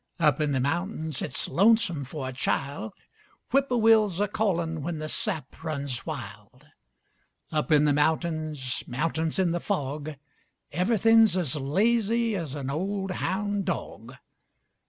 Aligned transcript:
Up 0.19 0.41
in 0.41 0.51
the 0.51 0.59
mountains, 0.59 1.21
it's 1.21 1.47
lonesome 1.47 2.03
for 2.05 2.27
a 2.27 2.33
child, 2.33 2.93
(Whippoorwills 3.51 4.19
a 4.19 4.27
callin' 4.27 4.81
when 4.81 4.97
the 4.97 5.07
sap 5.07 5.63
runs 5.63 6.07
wild.) 6.07 6.65
Up 7.51 7.71
in 7.71 7.85
the 7.85 7.93
mountains, 7.93 8.83
mountains 8.87 9.37
in 9.37 9.51
the 9.51 9.59
fog, 9.59 10.15
Everythin's 10.71 11.37
as 11.37 11.55
lazy 11.55 12.35
as 12.35 12.55
an 12.55 12.71
old 12.71 13.11
houn' 13.11 13.61
dog. 13.61 14.15